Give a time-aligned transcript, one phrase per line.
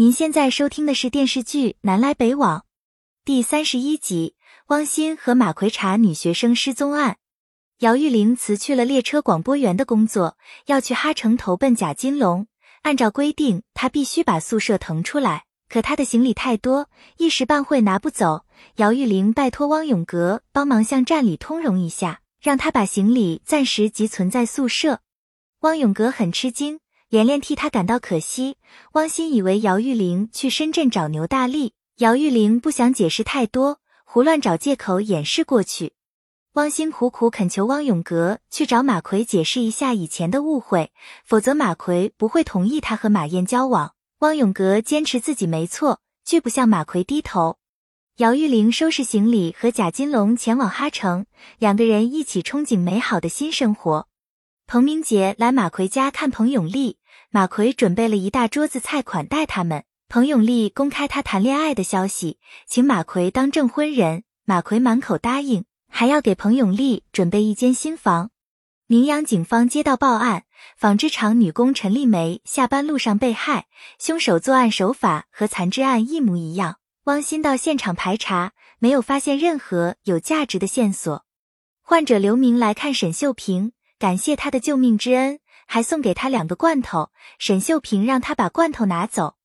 [0.00, 2.60] 您现在收听的是电视剧《南来北往》
[3.24, 4.36] 第三十一集，
[4.68, 7.16] 汪鑫和马奎查女学生失踪案。
[7.80, 12.46] 姚玉玲辞去了列车广播员的工作，要去哈城投奔贾金龙。
[12.82, 18.44] 按照规定，她必须把宿舍腾出来，可她的行李太多，一时半会拿不走。
[18.76, 25.00] 姚玉玲拜托汪永革帮忙向站里通融一下，让他把行李暂时寄存在宿舍。
[25.62, 26.78] 汪永革很吃惊。
[27.08, 28.56] 连连替他感到可惜。
[28.92, 35.94] 汪鑫以为姚玉玲去深圳找牛大力，姚玉玲不想解释太多，胡乱找借口掩饰过去。
[36.54, 40.90] 汪鑫苦苦恳求汪永革去找马奎解释一下以前的误会，
[41.24, 43.94] 否则马奎不会同意他和马燕交往。
[44.18, 47.58] 汪永革坚持自己没错，拒不向马奎低头。
[48.16, 51.26] 姚玉玲收拾行李和贾金龙前往哈城，
[51.58, 54.08] 两个人一起憧憬美好的新生活。
[54.70, 56.98] 彭明杰来马奎家看彭永丽，
[57.30, 59.84] 马奎准备了一大桌子菜款待他们。
[60.10, 64.24] 彭永丽公开他谈恋爱的消息，请马奎当证婚人。
[64.44, 68.30] 马奎满口答应，还要给彭永丽准备一间新房。
[68.88, 70.44] 宁阳警方接到报案，
[70.76, 76.76] 纺织厂女工陈丽梅下班路上被害，凶手作案手法和残肢案一模一样。
[77.04, 81.24] 汪鑫到现场排查，没有发现任何有价值的线索。
[81.80, 83.72] 患者刘明来看沈秀萍。
[83.98, 87.10] 感谢他的救命之恩，还送给他两个罐头。
[87.38, 89.36] 沈秀萍让他把罐头拿走。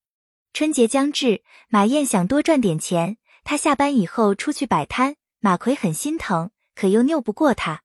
[0.53, 5.15] 春节将至，马燕想多赚点钱，他下班以后出去摆摊。
[5.39, 7.81] 马奎很心疼，可又拗不过他。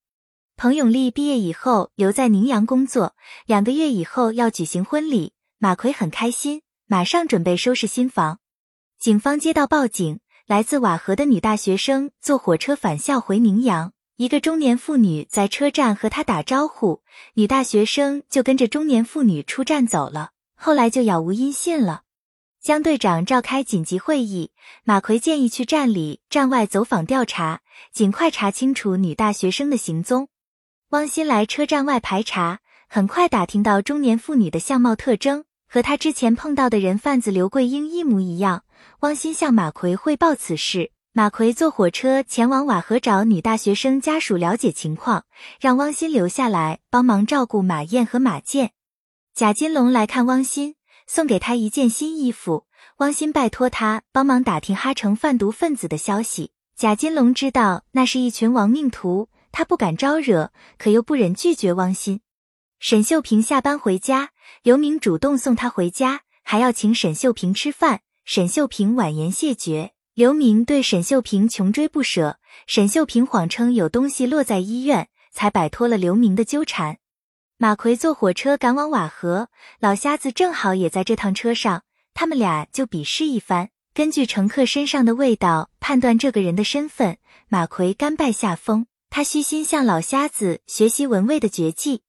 [0.57, 8.41] 彭永丽毕业以后留在宁阳工作，两个月以后要举行婚礼，马奎很开心，马上准备收拾新房。
[8.99, 13.93] 警方接到报警，来自瓦河的女大学生坐火车返校回宁阳。
[14.19, 17.03] 一个中年妇女在车站和他打招呼，
[17.35, 20.31] 女大学生就跟着中年妇女出站走了。
[20.57, 22.03] 后来就杳无音信了。
[22.61, 24.51] 江队长召开紧急会议，
[24.83, 27.61] 马奎建议去站里、站外走访调查，
[27.93, 30.27] 尽快查清楚女大学生的行踪。
[30.89, 32.59] 汪鑫来车站外排查，
[32.89, 38.65] 很快打听到中年妇女的相貌特征和他之前碰到的人贩子刘桂英一模一样。
[39.03, 40.91] 汪鑫向马奎汇报此事。
[41.19, 45.25] 马奎坐火车前往瓦河找女大学生家属了解情况，
[45.59, 48.71] 让汪鑫留下来帮忙照顾马燕和马健。
[49.35, 50.77] 贾金龙来看汪鑫，
[51.09, 52.67] 送给他一件新衣服。
[52.99, 56.53] 汪鑫拜托他帮忙打听哈城贩毒分子的消息。
[56.77, 62.21] 贾金龙知道那是一群亡命徒，他不敢招惹，可又不忍拒绝汪鑫。
[62.79, 64.31] 沈秀萍下班回家，
[64.63, 68.03] 刘明主动送她回家，还要请沈秀萍吃饭。
[68.25, 69.95] 沈秀萍婉言谢绝。
[70.19, 76.99] 刘明对沈秀萍穷追不舍，沈秀萍谎称有东西落在医院，才摆脱了刘明的纠缠。
[77.57, 79.49] 马奎坐火车赶往瓦河，
[79.79, 81.85] 老瞎子正好也在这趟车上，
[82.15, 87.19] 他们俩就比试一番，根据乘客身上的味道判断这个人的身份。
[87.47, 92.03] 马奎甘拜下风，他虚心向老瞎子学习闻味的绝技。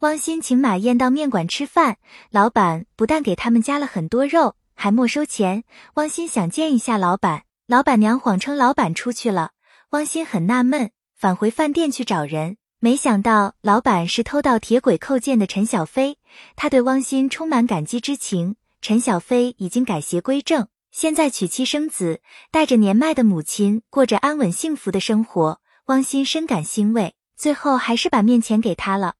[0.00, 1.96] 汪鑫请马燕到面馆吃饭，
[2.30, 5.64] 老板不但给他们加了很多肉，还没收钱。
[5.94, 7.44] 汪鑫想见一下老板。
[7.68, 9.50] 老板娘谎称老板出去了，
[9.90, 16.18] 汪鑫很纳闷，返回饭店去找人，没想到老板是偷盗铁轨扣件的陈小飞。
[16.54, 18.54] 他对汪鑫充满感激之情。
[18.80, 22.20] 陈小飞已经改邪归正，现在娶妻生子，
[22.52, 25.60] 带着年迈的母亲过着安稳幸福的生活。
[25.86, 29.14] 汪鑫深感欣慰，最后还是把面钱给他了。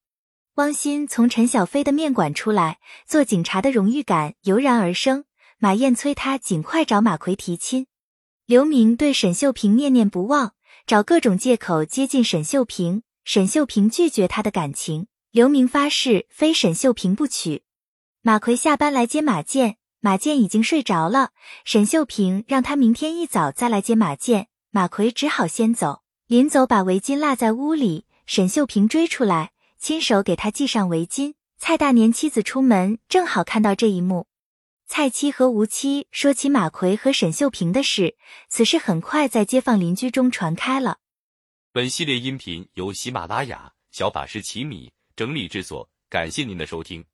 [0.54, 5.24] 汪鑫从陈小飞的面馆出来，做警察的荣誉感油然而生。
[5.58, 7.88] 马燕催他尽快找马奎提亲。
[8.46, 10.52] 刘明对沈秀萍念念不忘，
[10.86, 13.02] 找各种借口接近沈秀萍。
[13.24, 17.64] 沈秀萍拒绝他的感情，刘明发誓非沈秀萍不娶。
[18.22, 21.30] 马奎下班来接马健，马健已经睡着了。
[21.64, 26.02] 沈秀萍让他明天一早再来接马健，马奎只好先走。
[26.28, 31.34] 临走把围巾落在屋里，沈秀萍追出来，亲手给他系上围巾。
[31.58, 34.28] 蔡大年妻子出门正好看到这一幕。
[34.88, 38.16] 蔡七和吴七说起马奎和沈秀萍的事，
[38.48, 40.98] 此事很快在街坊邻居中传开了。
[41.72, 47.04] 本系列音频由喜马拉雅小法师奇米整理制作，感谢您的收听。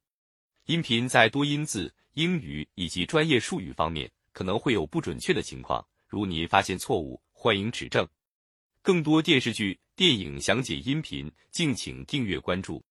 [0.66, 8.06] 音频在多音字、英语以及专业术语方面可能会有不准确的情况，如您发现错误，欢迎指正。
[8.82, 12.84] 更多电视剧、电影详解音频，敬请订阅关注。